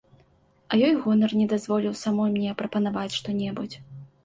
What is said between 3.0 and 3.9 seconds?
што небудзь.